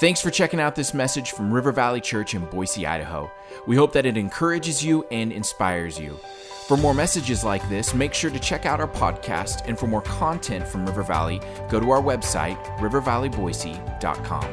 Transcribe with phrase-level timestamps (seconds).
[0.00, 3.30] Thanks for checking out this message from River Valley Church in Boise, Idaho.
[3.66, 6.18] We hope that it encourages you and inspires you.
[6.66, 9.68] For more messages like this, make sure to check out our podcast.
[9.68, 14.44] And for more content from River Valley, go to our website, rivervalleyboise.com.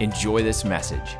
[0.00, 1.16] Enjoy this message.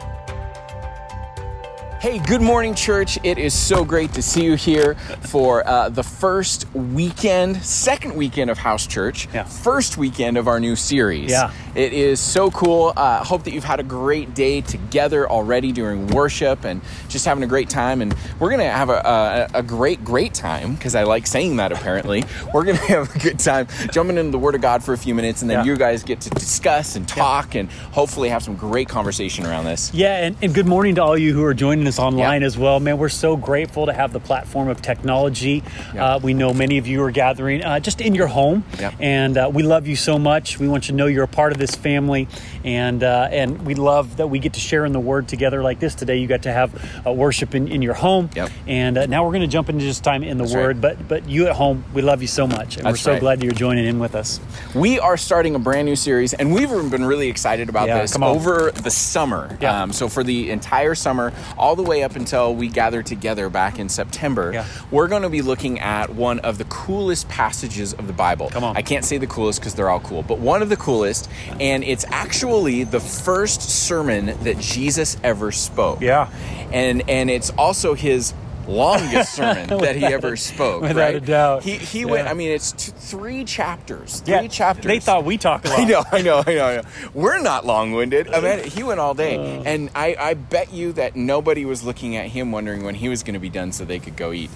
[2.00, 3.16] Hey, good morning, church.
[3.22, 8.50] It is so great to see you here for uh, the first weekend, second weekend
[8.50, 9.44] of House Church, Yeah.
[9.44, 11.30] first weekend of our new series.
[11.30, 11.52] Yeah.
[11.74, 12.92] It is so cool.
[12.94, 17.42] Uh, hope that you've had a great day together already during worship and just having
[17.42, 18.02] a great time.
[18.02, 21.56] And we're going to have a, a, a great, great time because I like saying
[21.56, 22.24] that apparently.
[22.54, 24.98] we're going to have a good time jumping into the Word of God for a
[24.98, 25.64] few minutes and then Yeah.
[25.72, 29.94] you guys get to discuss and talk and hopefully have some great conversation around this.
[29.94, 32.46] Yeah, and, and good morning to all you who are joining us online Yeah.
[32.48, 32.80] as well.
[32.80, 35.62] Man, we're so grateful to have the platform of technology.
[35.94, 36.04] Yeah.
[36.16, 38.92] Uh, we know many of you are gathering uh, just in your home, Yeah.
[39.00, 40.58] and uh, we love you so much.
[40.58, 42.26] We want you to know you're a part of this family,
[42.64, 45.78] and uh, and we love that we get to share in the Word together like
[45.78, 46.18] this today.
[46.18, 48.50] You got to have uh, worship in, in your home, Yep.
[48.66, 50.82] and uh, now we're going to jump into just time in the That's Word.
[50.82, 50.96] right.
[50.98, 53.20] But but you at home, we love you so much, and we're so right.
[53.20, 54.40] glad that you're joining in with us.
[54.74, 58.16] We are starting a brand new series, and we've been really excited about Yeah, this
[58.20, 59.56] over the summer.
[59.60, 59.82] Yeah.
[59.82, 63.78] Um, so, for the entire summer, all the way up until we gather together back
[63.78, 64.66] in September, Yeah.
[64.90, 68.48] we're going to be looking at one of the coolest passages of the Bible.
[68.50, 68.76] Come on.
[68.76, 71.28] I can't say the coolest because they're all cool, but one of the coolest,
[71.60, 76.00] and it's actually the first sermon that Jesus ever spoke.
[76.00, 76.30] Yeah.
[76.72, 78.34] and and it's also his
[78.68, 80.82] longest sermon that he ever spoke.
[80.82, 81.14] without right?
[81.16, 81.62] a doubt.
[81.64, 82.28] He he went.
[82.28, 84.20] I mean, it's t- three chapters.
[84.20, 84.84] Three chapters.
[84.86, 85.78] They thought we talk a lot.
[85.80, 86.82] I know, I know, I know, I know.
[87.12, 88.32] We're not long-winded.
[88.32, 89.62] I mean, he went all day, Uh.
[89.64, 93.22] and I, I bet you that nobody was looking at him wondering when he was
[93.24, 94.50] going to be done, so they could go eat.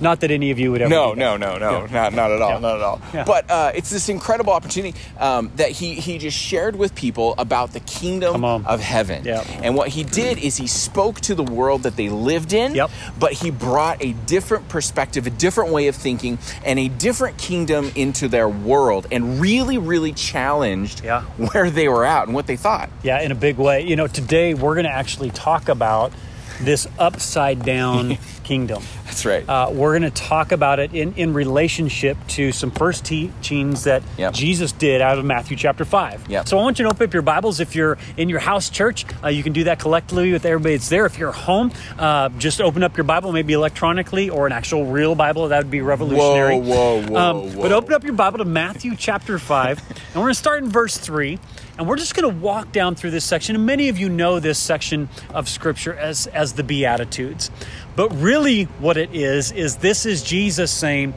[0.00, 0.90] Not that any of you would ever.
[0.90, 1.88] No, no, no, no, Yeah.
[1.92, 2.58] not not at all, Yeah.
[2.58, 3.00] not at all.
[3.14, 3.24] Yeah.
[3.24, 7.72] But uh, it's this incredible opportunity um, that he he just shared with people about
[7.72, 9.24] the kingdom of heaven.
[9.24, 9.42] Yeah.
[9.62, 12.74] And what he did is he spoke to the world that they lived in.
[12.74, 12.90] Yep.
[13.18, 17.90] But he brought a different perspective, a different way of thinking, and a different kingdom
[17.94, 21.22] into their world, and really, really challenged Yeah.
[21.52, 22.88] where they were at and what they thought.
[23.02, 23.82] Yeah, in a big way.
[23.84, 26.12] You know, today we're going to actually talk about
[26.60, 28.82] this upside down kingdom.
[29.04, 29.48] That's right.
[29.48, 34.02] Uh, we're going to talk about it in, in relationship to some first teachings that
[34.18, 34.32] Yep.
[34.34, 36.28] Jesus did out of Matthew chapter 5.
[36.30, 36.48] Yep.
[36.48, 37.60] So I want you to open up your Bibles.
[37.60, 40.88] If you're in your house church, uh, you can do that collectively with everybody that's
[40.88, 41.06] there.
[41.06, 45.14] If you're home, uh, just open up your Bible, maybe electronically or an actual real
[45.14, 45.48] Bible.
[45.48, 46.58] That would be revolutionary.
[46.58, 47.16] Whoa, whoa, whoa,
[47.50, 50.62] Um, But open up your Bible to Matthew chapter 5, and we're going to start
[50.62, 51.38] in verse 3.
[51.78, 53.54] And we're just going to walk down through this section.
[53.56, 57.50] And many of you know this section of Scripture as, as the Beatitudes.
[57.96, 61.12] But really, what it is, is this is Jesus saying,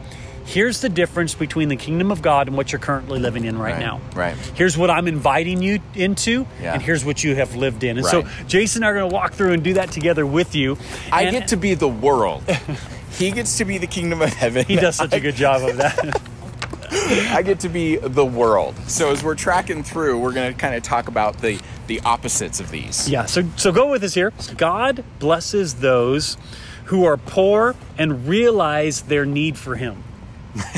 [0.46, 3.74] here's the difference between the kingdom of God and what you're currently living in right,
[3.74, 4.02] Right, now.
[4.16, 4.36] right.
[4.56, 6.74] Here's what I'm inviting you into, Yeah.
[6.74, 7.98] and here's what you have lived in.
[7.98, 8.25] And Right.
[8.25, 10.78] so Jason and I are going to walk through and do that together with you.
[11.12, 12.44] I And get to be the world.
[13.12, 14.66] he gets to be the kingdom of heaven.
[14.66, 16.22] He does such a good job of that.
[16.91, 18.75] I get to be the world.
[18.88, 22.59] So as we're tracking through, we're going to kind of talk about the the opposites
[22.59, 23.09] of these.
[23.09, 24.31] Yeah, so so go with us here.
[24.57, 26.38] God blesses those
[26.85, 30.03] who are poor and realize their need for him.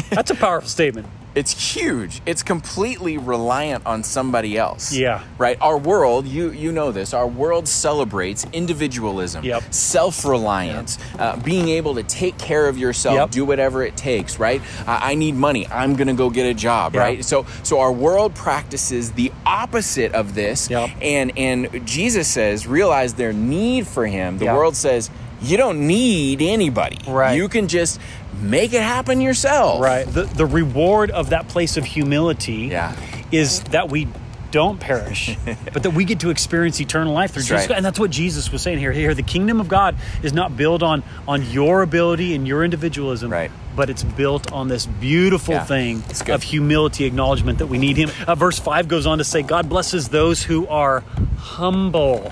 [0.09, 1.07] That's a powerful statement.
[1.33, 2.21] It's huge.
[2.25, 4.91] It's completely reliant on somebody else.
[4.93, 5.23] Yeah.
[5.37, 5.57] Right?
[5.61, 9.63] Our world, you you know this, our world celebrates individualism, Yep.
[9.73, 13.31] self-reliance, uh, being able to take care of yourself, Yep.
[13.31, 14.61] do whatever it takes, right?
[14.87, 15.67] I I need money.
[15.71, 17.01] I'm going to go get a job, Yeah.
[17.01, 17.25] right?
[17.25, 20.69] So so our world practices the opposite of this.
[20.69, 20.89] Yep.
[21.01, 24.37] And and Jesus says, realize their need for him.
[24.37, 25.09] The world says,
[25.41, 26.97] you don't need anybody.
[27.07, 27.35] Right.
[27.35, 27.99] You can just
[28.41, 29.81] make it happen yourself.
[29.81, 30.05] Right.
[30.05, 32.95] The the reward of that place of humility Yeah.
[33.31, 34.07] is that we
[34.51, 35.37] don't perish,
[35.73, 37.69] but that we get to experience eternal life through That's Jesus.
[37.69, 37.77] right.
[37.77, 38.91] And that's what Jesus was saying here.
[38.91, 43.31] Here, the kingdom of God is not built on on your ability and your individualism,
[43.31, 43.49] Right.
[43.77, 45.63] but it's built on this beautiful Yeah.
[45.63, 48.09] thing of humility, acknowledgement that we need Him.
[48.27, 51.03] Uh, verse five goes on to say, "God blesses those who are
[51.37, 52.31] humble."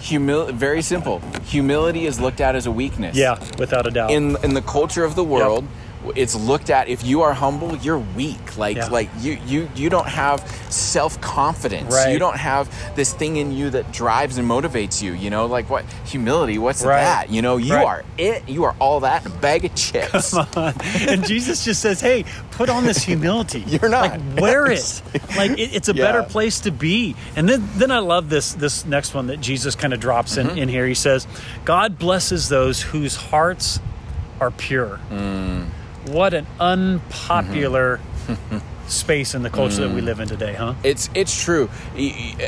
[0.00, 1.20] Humil- very simple.
[1.44, 3.16] Humility is looked at as a weakness.
[3.16, 4.10] Yeah, without a doubt.
[4.10, 5.64] In in the culture of the world,
[6.14, 8.56] it's looked at if you are humble, you're weak.
[8.56, 8.86] Like Yeah.
[8.86, 10.40] like you you you don't have
[10.70, 11.92] self confidence.
[11.94, 12.12] Right.
[12.12, 15.12] You don't have this thing in you that drives and motivates you.
[15.12, 16.56] You know, like what humility?
[16.58, 17.00] What's Right.
[17.02, 17.30] that?
[17.30, 17.84] You know, you Right.
[17.86, 18.48] are it.
[18.48, 20.34] You are all that in a bag of chips.
[20.34, 23.60] and Jesus just says, "Hey, put on this humility.
[23.66, 24.10] You're not.
[24.10, 25.02] like wear it.
[25.36, 26.04] Like it, it's a Yeah.
[26.04, 29.74] better place to be." And then, then I love this this next one that Jesus
[29.74, 30.58] kind of drops in, Mm-hmm.
[30.58, 30.86] in here.
[30.86, 31.26] He says,
[31.64, 33.80] "God blesses those whose hearts
[34.40, 35.66] are pure." Mm.
[36.08, 38.58] What an unpopular mm-hmm.
[38.88, 40.04] space in the culture that we mm.
[40.04, 40.74] live in today, huh?
[40.82, 41.68] It's it's true.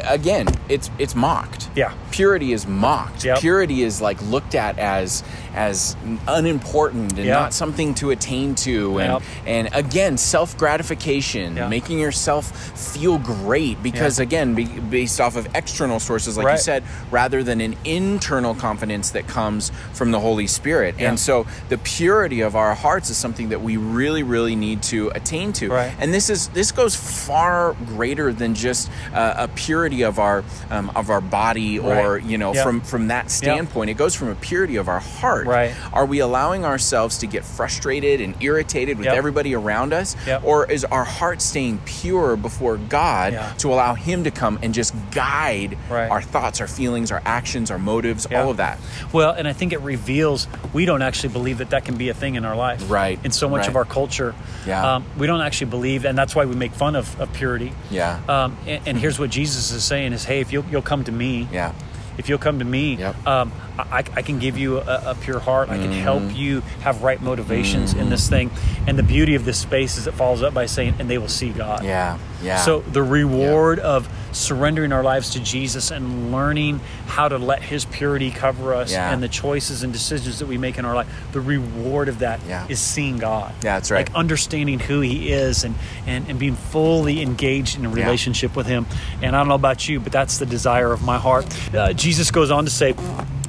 [0.09, 1.69] Again, it's it's mocked.
[1.77, 1.93] Yeah.
[2.11, 3.25] Purity is mocked.
[3.25, 3.41] Yep.
[3.41, 5.23] Purity is like looked at as
[5.55, 5.97] as
[6.29, 7.35] unimportant and Yeah.
[7.35, 9.23] not something to attain to and Yep.
[9.47, 11.69] and again, self-gratification, Yeah.
[11.69, 16.85] making yourself feel great because again, be, based off of external sources like you said,
[17.11, 20.95] rather than an internal confidence that comes from the Holy Spirit.
[20.99, 25.11] And so the purity of our hearts is something that we really really need to
[25.15, 25.69] attain to.
[25.69, 25.93] Right.
[25.99, 30.91] And this is this goes far greater than just uh, a purity of our um,
[30.97, 32.23] of our body or Right.
[32.25, 32.63] you know Yeah.
[32.65, 33.91] from from that standpoint.
[33.91, 35.47] It goes from a purity of our heart.
[35.47, 35.73] Right.
[35.93, 39.15] Are we allowing ourselves to get frustrated and irritated with Yep.
[39.17, 40.43] everybody around us, Yep.
[40.45, 43.53] or is our heart staying pure before God Yeah.
[43.59, 46.11] to allow Him to come and just guide Right.
[46.11, 48.79] our thoughts, our feelings, our actions, our motives, all of that?
[49.13, 52.15] Well, and I think it reveals we don't actually believe that that can be a
[52.15, 52.89] thing in our life.
[52.89, 53.69] Right, In so much right.
[53.69, 54.35] of our culture,
[54.67, 54.95] Yeah.
[54.97, 57.73] um, we don't actually believe, and that's why we make fun of, of purity.
[57.91, 58.21] Yeah.
[58.29, 61.13] Um, and, and here's what Jesus is saying: is Hey, if you'll, you'll come to
[61.13, 61.73] me, Yeah.
[62.19, 63.27] if you'll come to me, Yep.
[63.27, 63.53] um,
[63.91, 65.69] I, I can give you a, a pure heart.
[65.71, 66.37] I can help Mm-hmm.
[66.37, 68.51] you have right motivations in this thing.
[68.87, 71.29] And the beauty of this space is it follows up by saying, and they will
[71.29, 71.85] see God.
[71.85, 72.19] Yeah.
[72.43, 72.57] Yeah.
[72.59, 77.85] So the reward of surrendering our lives to Jesus and learning how to let His
[77.85, 79.13] purity cover us Yeah.
[79.13, 82.41] and the choices and decisions that we make in our life, the reward of that
[82.43, 82.67] is Yeah.
[82.75, 83.53] seeing God.
[83.63, 84.07] Yeah, that's right.
[84.09, 85.75] Like understanding who He is and,
[86.07, 88.05] and, and being fully engaged in a Yeah.
[88.05, 88.87] relationship with Him.
[89.23, 91.47] And I don't know about you, but that's the desire of my heart.
[91.75, 92.95] Uh, Jesus goes on to say,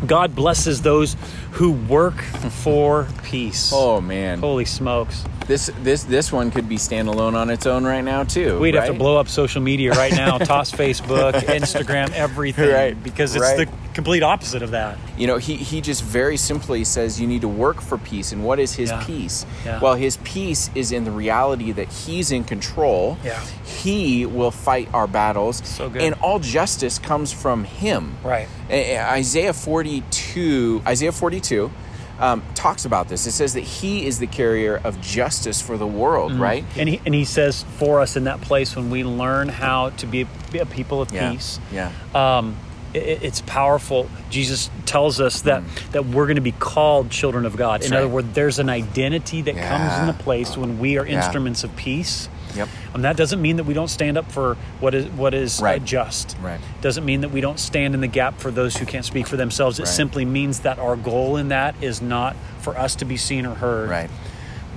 [0.06, 1.16] God blesses those
[1.52, 3.72] who work for peace.
[3.82, 4.40] Oh man.
[4.40, 5.24] Holy smokes.
[5.48, 8.60] This this this one could be standalone on its own right now too.
[8.60, 13.36] We'd have to blow up social media right now, toss Facebook, Instagram, everything, Right, because
[13.36, 13.68] it's right.
[13.68, 14.98] the complete opposite of that.
[15.18, 18.32] You know, he he just very simply says you need to work for peace.
[18.32, 19.04] And what is his Yeah.
[19.04, 19.46] peace?
[19.66, 19.80] Yeah.
[19.80, 23.18] Well, his peace is in the reality that he's in control.
[23.24, 23.40] Yeah.
[23.66, 25.62] He will fight our battles.
[25.66, 26.02] So good.
[26.02, 28.16] And all justice comes from him.
[28.24, 28.48] Right.
[28.70, 31.72] A- a- Isaiah 42, Isaiah 42
[32.20, 33.26] um, talks about this.
[33.26, 36.64] It says that he is the carrier of justice for the world, right?
[36.78, 40.06] And he, and he says for us in that place when we learn how to
[40.06, 41.32] be, be a people of Yeah.
[41.32, 41.90] peace, Yeah.
[42.14, 42.56] um,
[42.94, 44.10] it's powerful.
[44.30, 47.82] Jesus tells us that that we're going to be called children of God.
[47.82, 47.92] in Mm.
[47.92, 47.98] right.
[48.00, 50.02] other words, there's an identity that comes Yeah.
[50.02, 51.18] in the place when we are Yeah.
[51.24, 52.28] instruments of peace.
[52.56, 52.68] Yep.
[52.94, 55.84] And that doesn't mean that we don't stand up for what is what is Right.
[55.84, 56.36] just.
[56.42, 56.60] Right.
[56.82, 59.38] Doesn't mean that we don't stand in the gap for those who can't speak for
[59.38, 59.80] themselves.
[59.80, 59.88] It Right.
[59.94, 63.56] simply means that our goal in that is not for us to be seen or
[63.56, 64.10] heard, Right.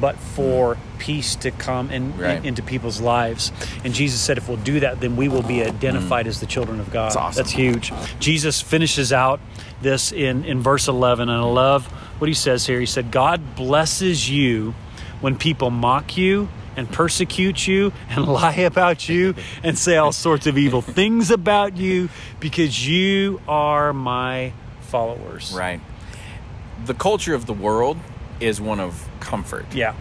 [0.00, 3.52] But for peace to come in, in- into people's lives.
[3.85, 5.67] And Jesus said, if we'll do that, then we will be mm.
[5.67, 7.06] identified as the children of God.
[7.06, 7.43] That's awesome.
[7.43, 7.93] That's huge.
[8.19, 9.41] Jesus finishes out
[9.82, 11.87] this in, in verse 11, and I love
[12.19, 12.81] what he says here.
[12.81, 14.75] He said, God blesses you
[15.20, 20.47] when people mock you and persecute you and lie about you and say all sorts
[20.47, 22.08] of evil things about you
[22.40, 25.52] because you are my followers.
[25.56, 25.81] Right.
[26.85, 27.97] The culture of the world
[28.40, 29.66] is one of comfort.
[29.75, 29.94] Yeah.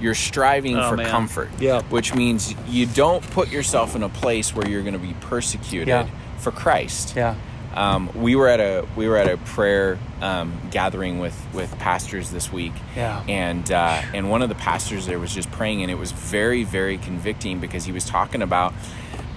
[0.00, 1.08] You're striving Oh, for man.
[1.10, 1.48] comfort.
[1.58, 1.82] Yeah.
[1.88, 5.88] Which means you don't put yourself in a place where you're going to be persecuted
[5.88, 6.06] Yeah.
[6.38, 7.14] for Christ.
[7.16, 7.34] Yeah.
[7.74, 12.30] Um, we were at a we were at a prayer um, gathering with with pastors
[12.30, 12.72] this week.
[12.96, 13.22] Yeah.
[13.28, 16.64] And uh, and one of the pastors there was just praying, and it was very
[16.64, 18.72] very convicting because he was talking about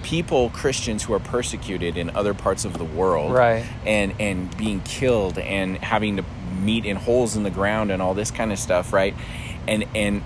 [0.02, 3.64] people Christians who are persecuted in other parts of the world, Right.
[3.84, 6.24] And and being killed and having to
[6.62, 9.14] meet in holes in the ground and all this kind of stuff, right?
[9.68, 10.22] And and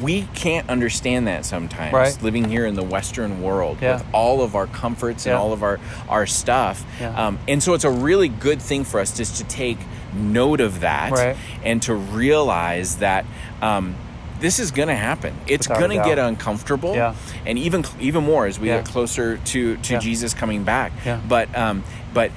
[0.00, 2.22] we can't understand that sometimes Right.
[2.22, 3.94] living here in the western world Yeah.
[3.94, 5.38] with all of our comforts and Yeah.
[5.40, 7.26] all of our our stuff Yeah.
[7.26, 9.78] um, and so it's a really good thing for us just to take
[10.14, 11.36] note of that Right.
[11.64, 13.24] and to realize that
[13.62, 13.96] um,
[14.38, 15.34] this is going to happen.
[15.46, 17.14] It's going to get uncomfortable, Yeah.
[17.44, 18.76] and even even more as we Yeah.
[18.76, 19.98] get closer to to Yeah.
[19.98, 20.92] Jesus coming back.
[21.04, 21.18] Yeah.
[21.28, 21.82] But um,
[22.14, 22.30] but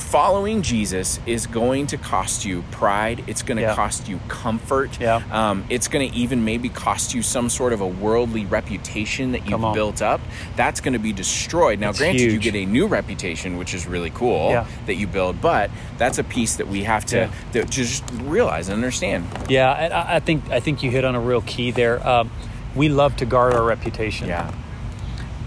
[0.00, 3.22] following Jesus is going to cost you pride.
[3.26, 3.74] It's going to Yeah.
[3.76, 4.98] cost you comfort.
[5.00, 5.22] Yeah.
[5.30, 9.46] Um, it's going to even maybe cost you some sort of a worldly reputation that
[9.48, 10.20] you've built up.
[10.56, 11.78] That's going to be destroyed.
[11.78, 14.64] Now, It's granted, you get a new reputation, which is really cool Yeah.
[14.86, 18.74] that you build, but that's a piece that we have to, to just realize and
[18.76, 19.26] understand.
[19.48, 22.04] Yeah, and I I think I think you hit on a real key there.
[22.06, 22.30] Um,
[22.74, 24.28] we love to guard our reputation.
[24.28, 24.50] Yeah.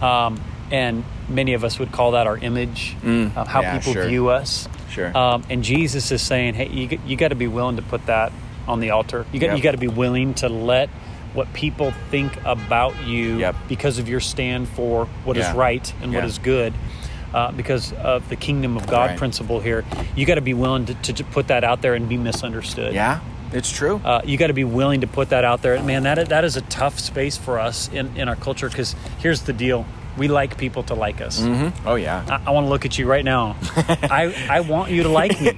[0.01, 0.39] Um,
[0.71, 4.07] and many of us would call that our image, Mm, uh, how yeah, people sure.
[4.07, 4.67] view us.
[4.89, 5.15] Sure.
[5.17, 8.31] Um, and Jesus is saying, hey, you, you got to be willing to put that
[8.67, 9.25] on the altar.
[9.31, 9.57] You got Yep.
[9.57, 10.89] you got to be willing to let
[11.33, 13.55] what people think about you Yep.
[13.67, 15.53] because of your stand for what is Yeah.
[15.57, 16.29] right and what Yeah.
[16.29, 16.73] is good.
[17.33, 19.17] Uh, because of the kingdom of God Right.
[19.17, 19.83] principle here,
[20.15, 22.93] you got to be willing to, to, to put that out there and be misunderstood.
[22.93, 23.19] Yeah.
[23.51, 23.99] It's true.
[24.05, 25.81] Uh, you got to be willing to put that out there.
[25.81, 29.41] Man, that that is a tough space for us in, in our culture because here's
[29.43, 29.85] the deal:
[30.17, 31.41] we like people to like us.
[31.41, 31.87] mm-hmm.
[31.87, 32.23] Oh yeah.
[32.29, 33.55] I, I want to look at you right now.
[33.75, 35.51] I I want you to like me.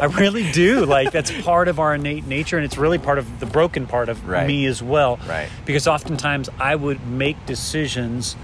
[0.00, 0.84] I really do.
[0.86, 4.08] Like that's part of our innate nature, and it's really part of the broken part
[4.08, 4.46] of Right.
[4.46, 5.18] me as well.
[5.28, 5.48] Right.
[5.64, 8.36] Because oftentimes I would make decisions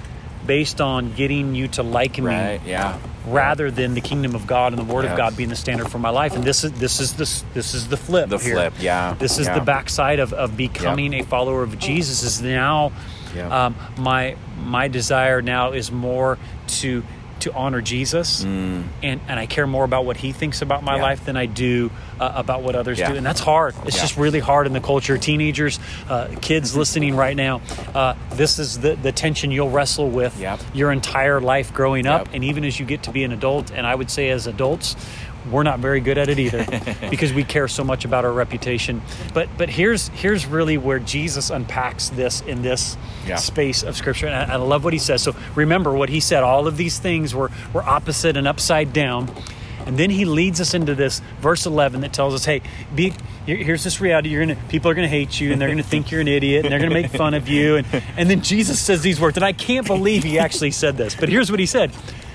[0.47, 2.61] based on getting you to like me Right.
[2.65, 2.99] Yeah.
[3.27, 5.11] rather than the kingdom of God and the word Yeah.
[5.13, 6.35] of God being the standard for my life.
[6.35, 8.31] And this is this is this this is the flip.
[8.31, 8.55] The here.
[8.55, 9.59] flip, yeah, This is yeah.
[9.59, 12.23] the backside of, of becoming a follower of Jesus.
[12.23, 12.93] Is now
[13.35, 13.67] Yeah.
[13.67, 16.39] um, my my desire now is more
[16.81, 17.03] to
[17.41, 20.97] to honor Jesus, and and I care more about what He thinks about my Mm.
[20.97, 21.03] Yeah.
[21.05, 23.11] life than I do uh, about what others Yeah.
[23.13, 23.77] do, and that's hard.
[23.87, 24.03] It's Yeah.
[24.03, 25.17] just really hard in the culture.
[25.17, 27.61] Teenagers, uh, kids listening right now,
[27.95, 30.59] uh, this is the the tension you'll wrestle with Yep.
[30.75, 32.35] your entire life growing up, Yep.
[32.35, 33.71] and even as you get to be an adult.
[33.71, 34.97] And I would say, as adults,
[35.51, 36.65] we're not very good at it either
[37.11, 39.03] because we care so much about our reputation.
[39.35, 43.37] But but here's here's really where Jesus unpacks this in this Yeah.
[43.37, 45.23] space of Scripture, and I, I love what he says.
[45.23, 46.43] So remember what he said.
[46.43, 49.31] All of these things were were opposite and upside down.
[49.87, 52.61] And then he leads us into this verse 11 that tells us, "Hey,
[52.95, 53.15] be
[53.47, 54.29] here's this reality.
[54.29, 56.73] You're gonna people are gonna hate you, and they're gonna think you're an idiot, and
[56.73, 57.87] they're gonna make fun of you." And
[58.19, 61.15] and then Jesus says these words, and I can't believe he actually said this.
[61.15, 61.93] But here's what he said: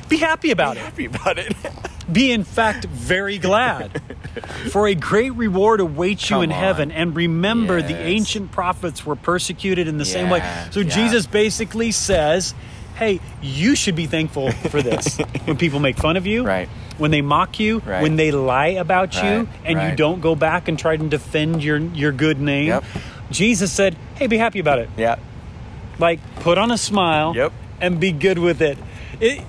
[0.10, 0.84] Be happy about it.
[0.84, 1.54] Happy about it.
[2.12, 4.02] Be in fact very glad,
[4.72, 6.60] for a great reward awaits you Come in on.
[6.60, 6.92] heaven.
[6.92, 10.40] And remember, the ancient prophets were persecuted in the same way.
[10.72, 10.90] So yeah.
[10.90, 12.54] Jesus basically says,
[12.96, 15.18] "Hey, you should be thankful for this.
[15.46, 16.68] when people make fun of you, Right.
[16.98, 18.04] When they mock you, Right.
[18.04, 21.64] when they lie about you, Right, and you don't go back and try to defend
[21.64, 22.84] your your good name." Yep.
[23.32, 24.90] Jesus said, "Hey, be happy about it.
[24.98, 25.16] yeah.
[26.00, 27.52] Like, put on a smile, Yep.
[27.82, 28.78] and be good with it."
[29.20, 29.42] It,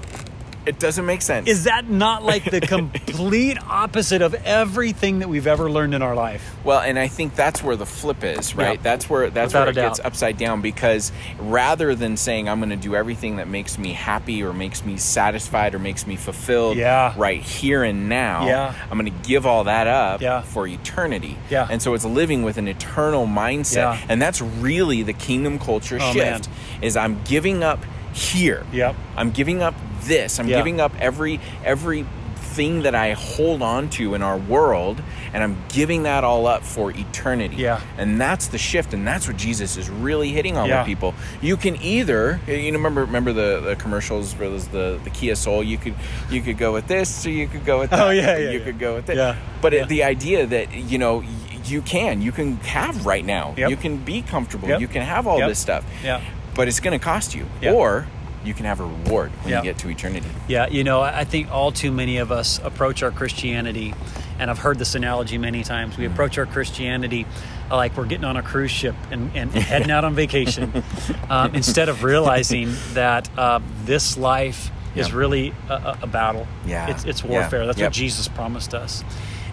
[0.67, 1.49] It doesn't make sense.
[1.49, 2.61] is that not like the
[3.03, 6.57] complete opposite of everything that we've ever learned in our life?
[6.65, 8.77] Well, and I think that's where the flip is, right?
[8.79, 8.83] Yeah.
[8.83, 12.71] That's where that's Without where it gets upside down because rather than saying I'm going
[12.71, 16.77] to do everything that makes me happy or makes me satisfied or makes me fulfilled
[16.77, 17.13] Yeah.
[17.17, 18.75] right here and now, Yeah.
[18.91, 20.41] I'm going to give all that up Yeah.
[20.43, 21.37] for eternity.
[21.51, 21.67] Yeah.
[21.71, 23.75] And so it's living with an eternal mindset.
[23.77, 24.07] Yeah.
[24.09, 26.49] And that's really the kingdom culture Oh, shift
[26.81, 27.81] is I'm giving up
[28.15, 28.65] here.
[28.73, 28.95] Yep.
[29.17, 30.39] I'm giving up this.
[30.39, 30.57] I'm Yeah.
[30.59, 32.07] giving up every every
[32.37, 35.03] thing that I hold on to in our world
[35.33, 37.57] and I'm giving that all up for eternity.
[37.57, 37.81] Yeah.
[37.99, 40.79] And that's the shift and that's what Jesus is really hitting on Yeah.
[40.83, 41.15] with people.
[41.43, 45.65] You can either you know remember remember the, the commercials for the the Kia Soul
[45.65, 45.95] you could
[46.31, 48.07] you could go with this or you could go with oh, that.
[48.07, 48.65] Oh, yeah, yeah, You yeah.
[48.65, 49.17] could go with it.
[49.17, 49.35] Yeah.
[49.61, 49.75] But.
[49.75, 51.25] It, the idea that you know
[51.65, 53.55] you can you can have right now.
[53.57, 53.71] Yep.
[53.71, 54.69] You can be comfortable.
[54.69, 54.81] Yep.
[54.81, 55.49] You can have all Yep.
[55.49, 55.85] this stuff.
[56.05, 56.21] Yeah.
[56.55, 57.47] But it's going to cost you.
[57.61, 57.73] Yeah.
[57.73, 58.07] Or
[58.45, 59.59] you can have a reward when Yeah.
[59.59, 60.29] you get to eternity.
[60.49, 63.95] Yeah, you know, I think all too many of us approach our Christianity,
[64.39, 65.95] and I've heard this analogy many times.
[65.95, 65.99] Mm.
[65.99, 67.27] We approach our Christianity
[67.71, 70.85] like we're getting on a cruise ship and, and heading out on vacation,
[71.31, 75.17] um, instead of realizing that uh, this life is Yeah.
[75.17, 76.47] really a, a- battle.
[76.67, 76.91] Yeah.
[76.91, 77.31] It's, it's Yeah.
[77.31, 77.67] warfare.
[77.67, 77.87] That's Yep.
[77.87, 79.03] what Jesus promised us.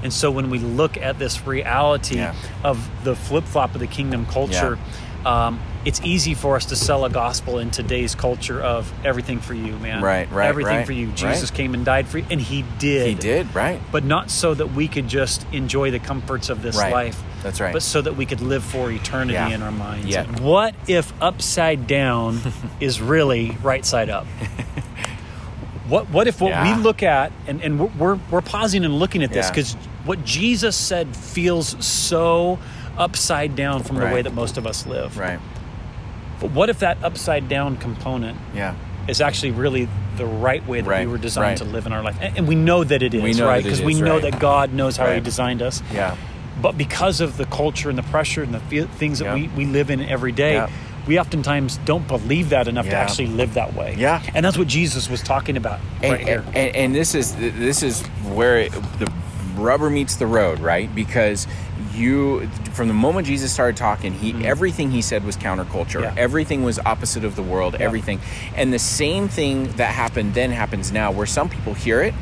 [0.03, 2.33] And so when we look at this reality Yeah.
[2.63, 4.77] of the flip flop of the kingdom culture,
[5.25, 9.53] um, it's easy for us to sell a gospel in today's culture of everything for
[9.53, 10.01] you, man.
[10.03, 11.07] Right, right, Everything right, for you.
[11.07, 11.15] right.
[11.17, 13.07] Jesus came and died for you, and He did.
[13.07, 13.79] He did, right?
[13.91, 16.91] But not so that we could just enjoy the comforts of this Right.
[16.93, 17.21] life.
[17.43, 17.73] That's right.
[17.73, 19.49] But so that we could live for eternity Yeah.
[19.49, 20.07] in our minds.
[20.07, 20.25] Yeah.
[20.41, 22.39] What if upside down
[22.79, 24.27] is really right side up?
[25.87, 26.77] What what if what Yeah.
[26.77, 29.51] we look at and, and we're, we're we're pausing and looking at this Yeah.
[29.51, 29.73] because
[30.05, 32.59] what Jesus said feels so
[32.97, 35.17] upside down from the way that most of us live.
[35.17, 35.39] Right.
[36.39, 38.75] But what if that upside down component Yeah.
[39.07, 41.67] is actually really the right way that Right, we were designed right.
[41.69, 42.17] to live in our life.
[42.19, 43.57] And, and we know that it is, We know right?
[43.57, 44.23] that Because we know right.
[44.31, 45.81] that God knows how He designed us.
[45.93, 46.15] Yeah.
[46.61, 49.33] But because of the culture and the pressure and the fe- things that Yeah.
[49.35, 50.69] we, we live in every day, Yeah.
[51.07, 53.95] we oftentimes don't believe that enough to actually live that way.
[53.97, 54.21] Yeah.
[54.35, 56.43] And that's what Jesus was talking about And, right here.
[56.53, 58.01] and, and this is this is
[58.33, 59.11] where it, the
[59.55, 60.93] rubber meets the road, right?
[60.93, 61.47] Because
[61.93, 66.01] you from the moment Jesus started talking, he everything he said was counterculture.
[66.01, 66.17] Mm-hmm.
[66.17, 66.23] Yeah.
[66.23, 67.73] Everything was opposite of the world.
[67.73, 67.85] Yeah.
[67.85, 68.19] Everything,
[68.55, 72.13] and the same thing that happened then happens now, where some people hear it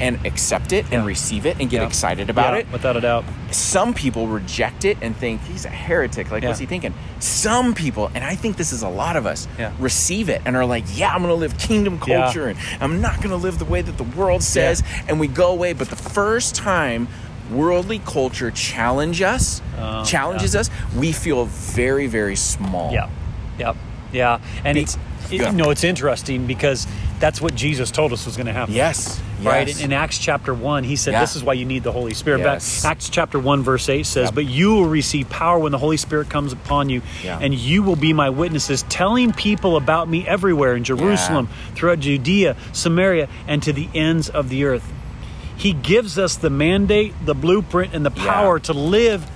[0.00, 1.86] and accept it and receive it and get Yeah.
[1.88, 2.72] excited about Yeah, it.
[2.72, 3.24] Without a doubt.
[3.50, 6.30] some people reject it and think he's a heretic.
[6.30, 6.50] Like, Yeah.
[6.50, 6.94] what's he thinking?
[7.18, 9.72] Some people, and I think this is a lot of us, Yeah.
[9.78, 12.22] receive it and are like, yeah, I'm going to live kingdom Yeah.
[12.22, 14.82] culture and I'm not going to live the way that the world says.
[15.08, 15.72] And we go away.
[15.72, 17.08] But the first time
[17.50, 22.92] worldly culture challenge us, Oh, challenges us, we feel very, very small.
[22.92, 23.08] Yeah.
[23.58, 23.76] Yep.
[24.12, 24.38] Yeah.
[24.64, 24.96] And Be- it's
[25.30, 25.50] it, Yeah.
[25.50, 26.86] no, it's interesting because
[27.20, 28.72] that's what Jesus told us was going to happen.
[28.74, 29.20] Yes.
[29.42, 29.78] Right yes.
[29.80, 31.20] in, in Acts chapter one, he said, Yeah.
[31.20, 32.84] "This is why you need the Holy Spirit." But Yes.
[32.84, 34.34] Acts chapter one, verse eight says, Yep.
[34.34, 37.38] "But you will receive power when the Holy Spirit comes upon you, Yeah.
[37.40, 42.56] and you will be my witnesses, telling people about me everywhere in Jerusalem, throughout Judea,
[42.72, 44.90] Samaria, and to the ends of the earth."
[45.58, 48.24] He gives us the mandate, the blueprint, and the Yeah.
[48.32, 49.26] power to live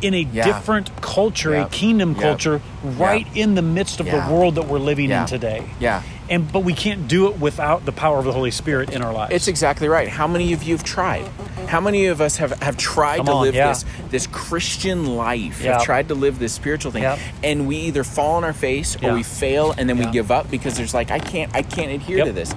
[0.00, 0.44] in a Yeah.
[0.44, 1.66] different culture, Yep.
[1.66, 2.20] a kingdom Yep.
[2.22, 3.36] culture, right Yep.
[3.36, 4.24] in the midst of Yeah.
[4.28, 5.22] the world that we're living Yeah.
[5.22, 5.62] in today.
[5.80, 6.02] Yeah.
[6.30, 9.12] And but we can't do it without the power of the Holy Spirit in our
[9.12, 9.32] lives.
[9.34, 10.08] It's exactly right.
[10.08, 11.24] How many of you have tried?
[11.66, 13.68] How many of us have, have tried Come to on, live yeah.
[13.68, 15.60] this this Christian life?
[15.64, 15.72] Yeah.
[15.72, 17.06] Have tried to live this spiritual thing,
[17.42, 19.14] and we either fall on our face or Yeah.
[19.14, 20.06] we fail, and then Yeah.
[20.06, 22.54] we give up because there's like I can't I can't adhere to this.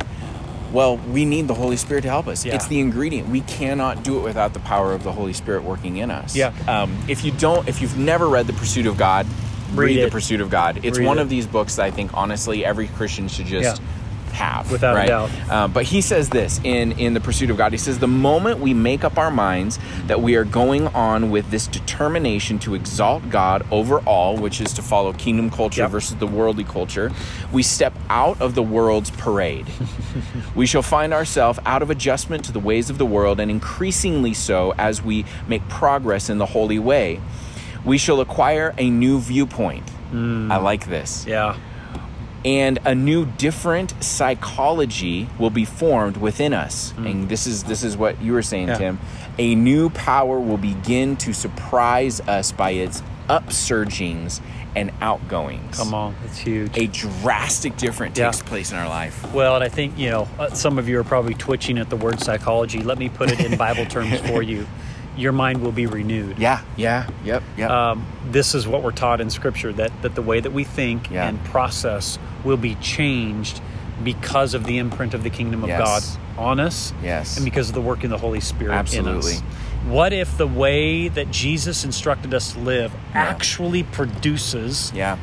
[0.72, 2.46] Well, we need the Holy Spirit to help us.
[2.46, 2.56] Yeah.
[2.56, 3.30] It's the ingredient.
[3.30, 6.36] We cannot do it without the power of the Holy Spirit working in us.
[6.36, 6.54] Yeah.
[6.68, 9.28] Um, if you don't, if you've never read The Pursuit of God,
[9.74, 10.06] Read read.
[10.08, 10.84] The Pursuit of God.
[10.84, 11.22] It's Read one it.
[11.22, 13.82] of these books that I think honestly every Christian should just
[14.32, 14.72] have.
[14.72, 15.30] Without a doubt.
[15.50, 17.72] Uh, but he says this in in the pursuit of God.
[17.72, 21.50] He says the moment we make up our minds that we are going on with
[21.52, 25.92] this determination to exalt God over all, which is to follow kingdom culture Yep.
[25.92, 27.12] versus the worldly culture,
[27.52, 29.68] we step out of the world's parade.
[30.56, 34.34] we shall find ourselves out of adjustment to the ways of the world, and increasingly
[34.34, 37.20] so as we make progress in the holy way.
[37.84, 39.84] We shall acquire a new viewpoint.
[40.14, 41.56] I like this yeah.
[42.44, 47.96] And a new different psychology will be formed within us and this is this is
[47.96, 48.68] what you were saying.
[48.68, 48.78] Yeah.
[48.78, 49.00] tim
[49.38, 54.42] a new power will begin to surprise us by its upsurgings
[54.76, 56.78] and outgoings Come on, it's huge.
[56.78, 58.32] a drastic difference Yeah.
[58.32, 60.98] takes place in our life Well, and I think, you know, uh, some of you
[61.00, 62.82] are probably twitching at the word psychology.
[62.82, 64.66] Let me put it in Bible terms for you.
[65.18, 66.40] Your mind will be renewed.
[66.40, 70.22] yeah yeah yep yep Um, this is what we're taught in Scripture that, that the
[70.22, 71.28] way that we think Yeah.
[71.28, 73.62] and process will be changed
[74.04, 75.80] because of the imprint of the kingdom of Yes.
[75.80, 77.36] God on us Yes.
[77.36, 79.34] and because of the work in the Holy Spirit Absolutely.
[79.34, 79.44] in us.
[79.86, 83.22] What if the way that Jesus instructed us to live Yeah.
[83.22, 85.18] actually produces, yeah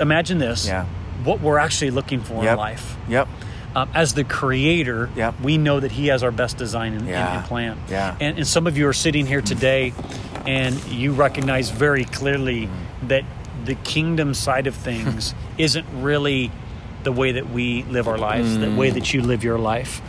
[0.00, 0.84] imagine this, Yeah.
[1.24, 2.96] what we're actually looking for in life?
[3.08, 3.28] yep
[3.74, 5.40] um, as the creator, Yep.
[5.42, 7.38] we know that He has our best design and, Yeah.
[7.38, 7.78] and plan.
[7.88, 8.16] Yeah.
[8.20, 9.92] And, and some of you are sitting here today,
[10.46, 13.08] and you recognize very clearly Mm-hmm.
[13.08, 13.24] that
[13.64, 16.50] the kingdom side of things isn't really
[17.04, 18.94] the way that we live our lives, the way Mm.
[18.94, 20.00] that you live your life.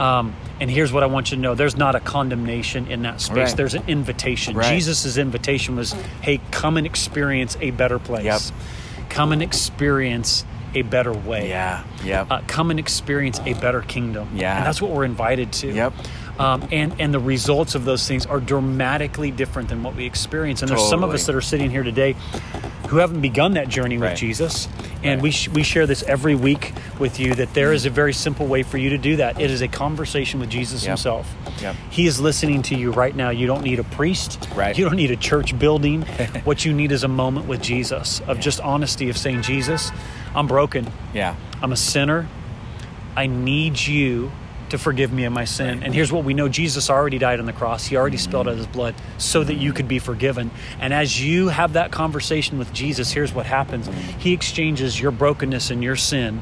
[0.00, 3.20] Um, and here's what I want you to know: there's not a condemnation in that
[3.20, 3.36] space.
[3.50, 3.56] Right.
[3.56, 4.56] There's an invitation.
[4.56, 4.72] Right.
[4.74, 8.24] Jesus' invitation was, "Hey, come and experience a better place.
[8.24, 8.40] Yep.
[9.10, 14.28] Come and experience a better way." yeah yep uh, come and experience a better kingdom.
[14.34, 14.56] Yeah.
[14.56, 15.68] and that's what we're invited to.
[15.72, 15.92] Yep.
[16.38, 20.62] Um, and and the results of those things are dramatically different than what we experience.
[20.62, 22.16] And there's some of us that are sitting here today
[22.88, 24.66] who haven't begun that journey with Jesus.
[25.02, 25.22] And Right.
[25.22, 28.46] we sh- we share this every week with you that there is a very simple
[28.46, 29.40] way for you to do that.
[29.40, 30.88] It is a conversation with Jesus Yep.
[30.90, 31.34] Himself.
[31.60, 31.76] Yep.
[31.90, 33.30] He is listening to you right now.
[33.30, 34.48] You don't need a priest.
[34.54, 34.76] Right.
[34.76, 36.02] You don't need a church building.
[36.44, 39.90] what you need is a moment with Jesus of just honesty of saying, Jesus,
[40.34, 40.90] I'm broken.
[41.14, 42.28] yeah I'm a sinner.
[43.14, 44.32] I need you
[44.70, 45.82] to forgive me of my sin.
[45.82, 47.84] And here's what we know Jesus already died on the cross.
[47.86, 48.54] He already spilled mm-hmm.
[48.54, 50.50] out his blood so that you could be forgiven.
[50.80, 54.18] And as you have that conversation with Jesus, here's what happens mm-hmm.
[54.18, 56.40] He exchanges your brokenness and your sin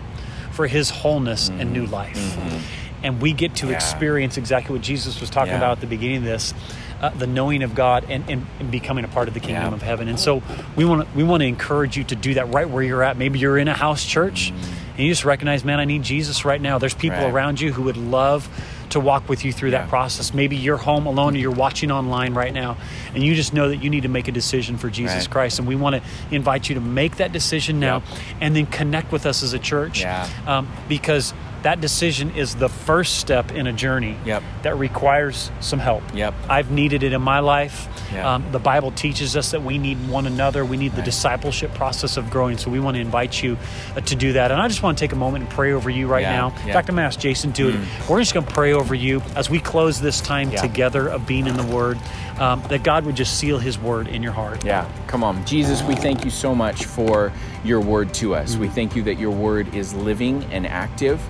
[0.53, 1.92] for his wholeness and new mm-hmm.
[1.92, 2.64] life.
[3.03, 3.74] And we get to Yeah.
[3.74, 5.59] experience exactly what Jesus was talking Yeah.
[5.59, 6.55] about at the beginning of this.
[7.01, 9.75] Uh, the knowing of God and, and, and becoming a part of the kingdom Yeah.
[9.75, 10.43] of heaven, and so
[10.77, 13.17] we want to we want to encourage you to do that right where you're at.
[13.17, 16.61] Maybe you're in a house church, and you just recognize, man, I need Jesus right
[16.61, 16.77] now.
[16.79, 17.17] There's people.
[17.19, 17.33] Right.
[17.33, 18.49] around you who would love
[18.91, 20.35] to walk with you through that process.
[20.35, 22.77] Maybe you're home alone, or you're watching online right now,
[23.15, 25.31] and you just know that you need to make a decision for Jesus Right.
[25.31, 25.59] Christ.
[25.59, 28.03] And we want to invite you to make that decision now,
[28.43, 30.29] and then connect with us as a church, Yeah.
[30.47, 34.42] um, because that decision is the first step in a journey Yep.
[34.62, 36.03] that requires some help.
[36.14, 36.35] Yep.
[36.49, 37.87] I've needed it in my life.
[38.12, 38.35] Yeah.
[38.35, 40.64] Um, the Bible teaches us that we need one another.
[40.64, 42.57] We need the discipleship process of growing.
[42.59, 43.57] So we want to invite you
[43.94, 44.51] uh, to do that.
[44.51, 46.49] And I just want to take a moment and pray over you right Yeah, now.
[46.49, 46.62] yeah.
[46.62, 46.66] Mm.
[46.68, 47.79] In fact, I'm going to ask Jason to.
[48.09, 50.62] We're just going to pray over you as we close this time Yeah.
[50.62, 51.99] together of being in the Word.
[52.38, 54.64] Um, that God would just seal His Word in your heart.
[54.64, 55.44] Yeah, come on.
[55.44, 57.31] Jesus, we thank you so much for
[57.64, 58.57] your word to us.
[58.57, 61.20] We thank you that your word is living and active,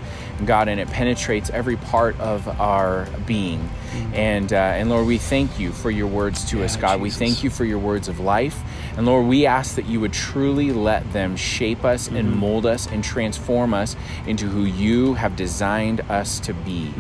[0.47, 3.69] God, and it penetrates every part of our being.
[4.15, 7.01] And, uh, and Lord, we thank you for your words to us, God.
[7.01, 8.59] We thank you for your words of life.
[8.97, 12.87] And Lord, we ask that you would truly let them shape us and mold us
[12.87, 16.93] and transform us into who you have designed us to be.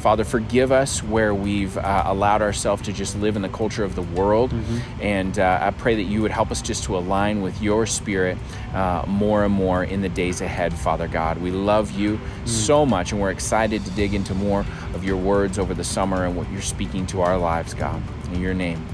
[0.00, 3.94] Father, forgive us where we've uh, allowed ourselves to just live in the culture of
[3.94, 4.52] the world.
[5.00, 8.38] And uh, I pray that you would help us just to align with your spirit
[8.74, 11.38] uh, more and more in the days ahead, Father God.
[11.38, 15.58] We love you so much, and we're excited to dig into more of your words
[15.58, 18.02] over the summer and what you're speaking to our lives, God.
[18.32, 18.84] In your name,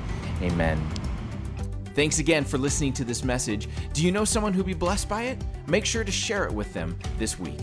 [0.43, 0.85] amen.
[1.95, 3.69] Thanks again for listening to this message.
[3.93, 5.38] Do you know someone who'd be blessed by it?
[5.69, 7.61] Make sure to share it with them this week.